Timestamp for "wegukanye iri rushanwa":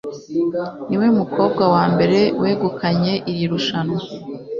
2.41-3.99